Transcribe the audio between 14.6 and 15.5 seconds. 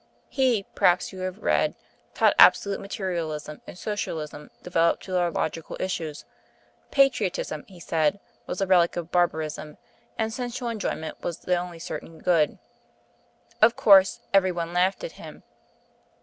laughed at him.